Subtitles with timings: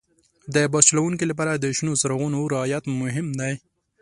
[0.53, 3.53] د بس چلوونکي لپاره د شنو څراغونو رعایت مهم دی.